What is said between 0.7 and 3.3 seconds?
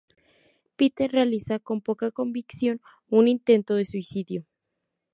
Peter realiza, con poca convicción, un